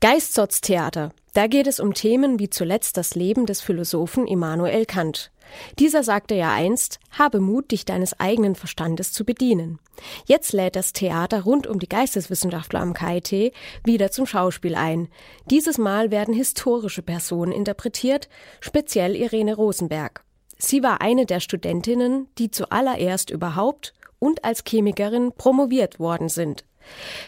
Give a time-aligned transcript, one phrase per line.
[0.00, 1.10] Geistsotztheater.
[1.34, 5.32] Da geht es um Themen wie zuletzt das Leben des Philosophen Immanuel Kant.
[5.80, 9.80] Dieser sagte ja einst, habe Mut, dich deines eigenen Verstandes zu bedienen.
[10.24, 15.08] Jetzt lädt das Theater rund um die Geisteswissenschaftler am KIT wieder zum Schauspiel ein.
[15.50, 18.28] Dieses Mal werden historische Personen interpretiert,
[18.60, 20.22] speziell Irene Rosenberg.
[20.58, 26.67] Sie war eine der Studentinnen, die zuallererst überhaupt und als Chemikerin promoviert worden sind.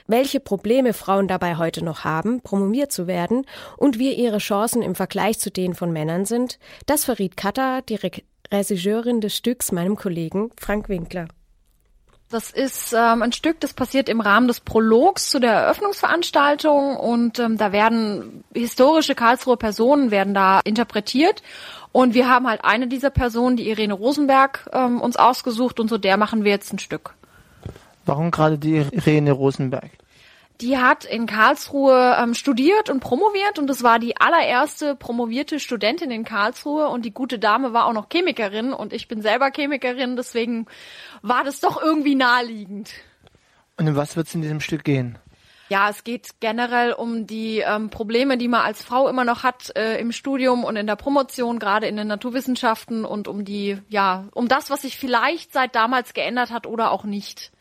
[0.06, 3.46] Welche Probleme Frauen dabei heute noch haben, promoviert zu werden
[3.76, 7.96] und wie ihre Chancen im Vergleich zu denen von Männern sind, das verriet Katha, die
[7.96, 8.10] Re
[8.52, 11.28] Regisseurin des Stücks, meinem Kollegen Frank Winkler.
[12.30, 17.40] Das ist ähm, ein Stück, das passiert im Rahmen des Prologs zu der Eröffnungsveranstaltung und
[17.40, 21.42] ähm, da werden historische Karlsruher Personen werden da interpretiert
[21.90, 25.98] und wir haben halt eine dieser Personen, die Irene Rosenberg, ähm, uns ausgesucht und so
[25.98, 27.14] der machen wir jetzt ein Stück.
[28.10, 29.92] Warum gerade die Irene Rosenberg?
[30.60, 36.10] Die hat in Karlsruhe ähm, studiert und promoviert und das war die allererste promovierte Studentin
[36.10, 40.16] in Karlsruhe und die gute Dame war auch noch Chemikerin und ich bin selber Chemikerin,
[40.16, 40.66] deswegen
[41.22, 42.90] war das doch irgendwie naheliegend.
[43.76, 45.16] Und um was wird es in diesem Stück gehen?
[45.68, 49.70] Ja, es geht generell um die ähm, Probleme, die man als Frau immer noch hat
[49.76, 54.24] äh, im Studium und in der Promotion, gerade in den Naturwissenschaften und um die, ja,
[54.34, 57.52] um das, was sich vielleicht seit damals geändert hat oder auch nicht.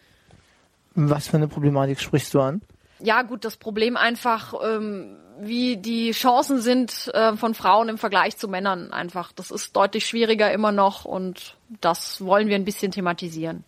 [1.08, 2.62] Was für eine Problematik sprichst du an?
[3.00, 8.38] Ja, gut, das Problem einfach, ähm, wie die Chancen sind äh, von Frauen im Vergleich
[8.38, 9.32] zu Männern einfach.
[9.32, 13.64] Das ist deutlich schwieriger immer noch und das wollen wir ein bisschen thematisieren.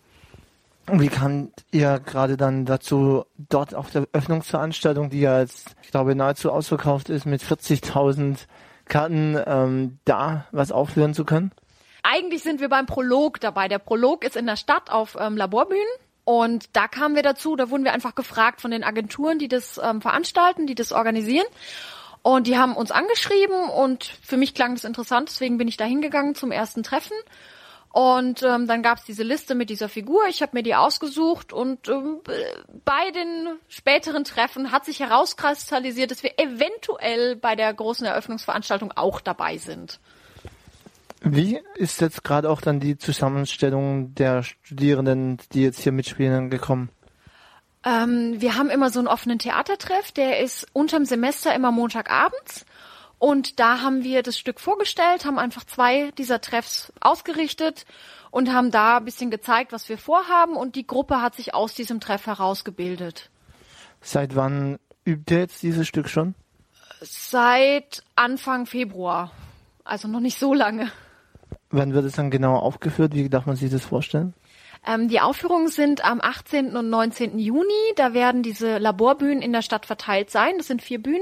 [0.88, 5.92] Und wie kamt ihr gerade dann dazu, dort auf der Öffnungsveranstaltung, die ja jetzt, ich
[5.92, 8.48] glaube, nahezu ausverkauft ist, mit 40.000
[8.86, 11.52] Karten, ähm, da was aufführen zu können?
[12.04, 13.68] Eigentlich sind wir beim Prolog dabei.
[13.68, 15.86] Der Prolog ist in der Stadt auf ähm, Laborbühnen
[16.24, 19.80] und da kamen wir dazu, da wurden wir einfach gefragt von den Agenturen, die das
[19.84, 21.48] ähm, veranstalten, die das organisieren.
[22.24, 25.86] Und die haben uns angeschrieben und für mich klang das interessant, deswegen bin ich da
[25.86, 27.18] hingegangen zum ersten Treffen.
[27.94, 30.26] Und ähm, dann gab's diese Liste mit dieser Figur.
[30.30, 32.22] Ich habe mir die ausgesucht und ähm,
[32.86, 39.20] bei den späteren Treffen hat sich herauskristallisiert, dass wir eventuell bei der großen Eröffnungsveranstaltung auch
[39.20, 40.00] dabei sind.
[41.22, 46.90] Wie ist jetzt gerade auch dann die Zusammenstellung der Studierenden, die jetzt hier mitspielen, gekommen?
[47.84, 52.66] Ähm, wir haben immer so einen offenen Theatertreff, der ist unterm Semester immer Montagabends.
[53.20, 57.86] Und da haben wir das Stück vorgestellt, haben einfach zwei dieser Treffs ausgerichtet
[58.32, 60.56] und haben da ein bisschen gezeigt, was wir vorhaben.
[60.56, 63.30] Und die Gruppe hat sich aus diesem Treff herausgebildet.
[64.02, 66.34] Seit wann übt ihr jetzt dieses Stück schon?
[67.00, 69.32] Seit Anfang Februar.
[69.84, 70.92] Also noch nicht so lange.
[71.72, 73.14] Wann wird es dann genau aufgeführt?
[73.14, 74.34] Wie darf man sich das vorstellen?
[74.86, 76.76] Ähm, die Aufführungen sind am 18.
[76.76, 77.40] und 19.
[77.40, 77.94] Juni.
[77.96, 80.54] Da werden diese Laborbühnen in der Stadt verteilt sein.
[80.58, 81.22] Das sind vier Bühnen.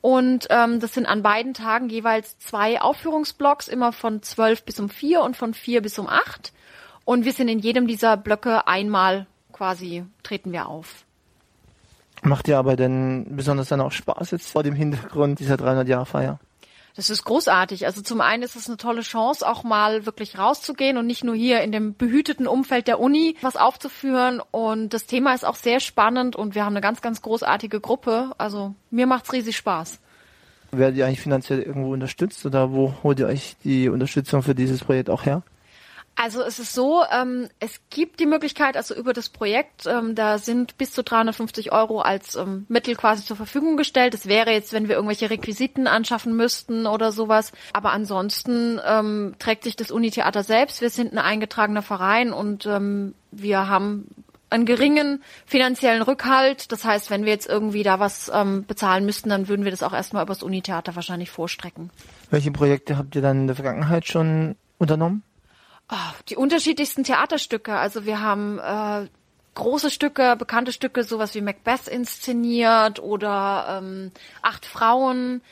[0.00, 4.88] Und ähm, das sind an beiden Tagen jeweils zwei Aufführungsblocks, immer von 12 bis um
[4.88, 6.52] 4 und von 4 bis um 8.
[7.04, 9.26] Und wir sind in jedem dieser Blöcke einmal
[9.56, 11.04] quasi treten wir auf.
[12.22, 16.38] Macht ihr aber denn besonders dann auch Spaß jetzt vor dem Hintergrund dieser 300-Jahr-Feier?
[16.96, 17.84] Das ist großartig.
[17.84, 21.34] Also zum einen ist es eine tolle Chance, auch mal wirklich rauszugehen und nicht nur
[21.34, 24.40] hier in dem behüteten Umfeld der Uni was aufzuführen.
[24.50, 28.32] Und das Thema ist auch sehr spannend und wir haben eine ganz, ganz großartige Gruppe.
[28.38, 30.00] Also mir macht's riesig Spaß.
[30.72, 34.82] Werdet ihr eigentlich finanziell irgendwo unterstützt oder wo holt ihr euch die Unterstützung für dieses
[34.82, 35.42] Projekt auch her?
[36.16, 40.38] Also es ist so, ähm, es gibt die Möglichkeit, also über das Projekt, ähm, da
[40.38, 44.14] sind bis zu 350 Euro als ähm, Mittel quasi zur Verfügung gestellt.
[44.14, 47.52] Das wäre jetzt, wenn wir irgendwelche Requisiten anschaffen müssten oder sowas.
[47.74, 50.80] Aber ansonsten ähm, trägt sich das Unitheater selbst.
[50.80, 54.08] Wir sind ein eingetragener Verein und ähm, wir haben
[54.48, 56.72] einen geringen finanziellen Rückhalt.
[56.72, 59.82] Das heißt, wenn wir jetzt irgendwie da was ähm, bezahlen müssten, dann würden wir das
[59.82, 61.90] auch erstmal übers Unitheater wahrscheinlich vorstrecken.
[62.30, 65.22] Welche Projekte habt ihr dann in der Vergangenheit schon unternommen?
[65.90, 65.94] Oh,
[66.28, 67.74] die unterschiedlichsten Theaterstücke.
[67.76, 69.08] Also wir haben äh,
[69.54, 74.10] große Stücke, bekannte Stücke, sowas wie Macbeth inszeniert oder ähm,
[74.42, 75.42] Acht Frauen.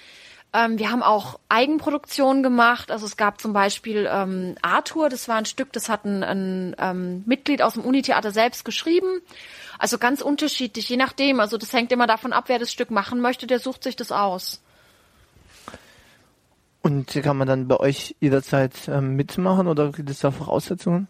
[0.53, 2.91] Ähm, wir haben auch Eigenproduktionen gemacht.
[2.91, 6.76] Also es gab zum Beispiel ähm, Arthur, das war ein Stück, das hat ein, ein
[6.79, 9.20] ähm, Mitglied aus dem Unitheater selbst geschrieben.
[9.79, 11.41] Also ganz unterschiedlich, je nachdem.
[11.41, 14.12] Also das hängt immer davon ab, wer das Stück machen möchte, der sucht sich das
[14.12, 14.62] aus.
[16.84, 21.08] Und kann man dann bei euch jederzeit ähm, mitmachen oder gibt es da Voraussetzungen?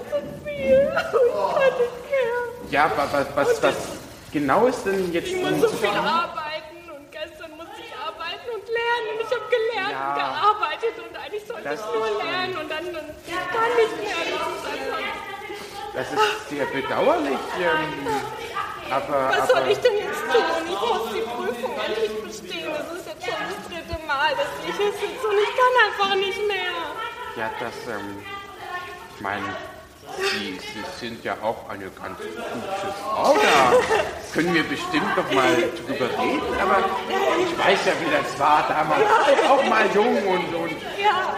[2.71, 3.75] Ja, was, was, was
[4.33, 5.29] genau ist denn jetzt...
[5.29, 9.47] Ich muss so viel arbeiten und gestern musste ich arbeiten und lernen und ich habe
[9.49, 10.09] gelernt Ja.
[10.11, 13.95] und gearbeitet und eigentlich sollte Das ich nur lernen und dann und ich kann nicht
[14.03, 14.21] mehr.
[14.35, 15.03] Das ist einfach,
[15.95, 17.39] Das ist sehr bedauerlich.
[17.57, 18.07] Ähm,
[18.91, 20.67] aber, was aber soll ich denn jetzt tun?
[20.67, 22.69] Ich muss die Prüfung endlich bestehen.
[22.73, 26.15] Das ist jetzt schon das dritte Mal, dass ich es sitze und ich kann einfach
[26.17, 26.75] nicht mehr.
[27.37, 28.19] ja, das, ähm,
[29.15, 29.45] ich meine,
[30.33, 33.35] Sie, Sie sind ja auch eine ganz gute Frau.
[33.35, 33.73] Da
[34.33, 35.57] können wir bestimmt noch mal
[35.87, 36.61] drüber reden.
[36.63, 36.79] Aber
[37.41, 39.03] ich weiß ja, wie das war damals.
[39.51, 40.71] Auch mal jung und, und
[41.03, 41.35] Ja,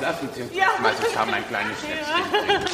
[0.00, 0.66] lassen Sie uns Ja.
[0.82, 2.64] mal zusammen ein kleines Schnäpschen trinken.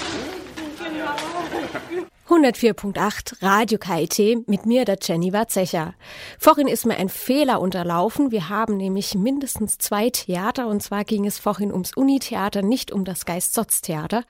[0.79, 2.07] genau.
[2.27, 5.93] 104.8 Radio KIT mit mir, der Jenny Warzecher.
[6.39, 8.31] Vorhin ist mir ein Fehler unterlaufen.
[8.31, 13.05] Wir haben nämlich mindestens zwei Theater und zwar ging es vorhin ums Unitheater, nicht um
[13.05, 14.23] das Geist-Sotz-Theater.